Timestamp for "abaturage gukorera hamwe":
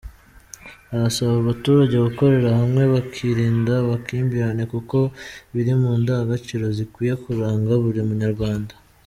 1.37-2.83